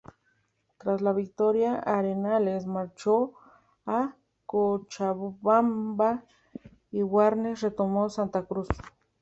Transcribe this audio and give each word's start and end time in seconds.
Tras 0.79 0.99
la 1.03 1.13
victoria 1.13 1.75
Arenales 1.75 2.65
marchó 2.65 3.33
a 3.85 4.15
Cochabamba 4.47 6.25
y 6.89 7.03
Warnes 7.03 7.61
retomó 7.61 8.09
Santa 8.09 8.43
Cruz. 8.47 8.67